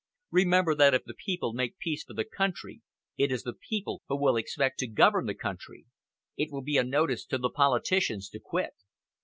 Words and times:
"Remember 0.31 0.73
that 0.73 0.95
if 0.95 1.03
the 1.03 1.13
people 1.13 1.53
make 1.53 1.77
peace 1.77 2.03
for 2.03 2.15
the 2.15 2.25
country, 2.25 2.81
it 3.17 3.31
is 3.31 3.43
the 3.43 3.53
people 3.53 4.01
who 4.07 4.17
will 4.19 4.35
expect 4.35 4.79
to 4.79 4.87
govern 4.87 5.27
the 5.27 5.35
country. 5.35 5.85
It 6.35 6.49
will 6.51 6.63
be 6.63 6.77
a 6.77 6.83
notice 6.83 7.23
to 7.27 7.37
the 7.37 7.51
politicians 7.51 8.27
to 8.29 8.39
quit. 8.39 8.73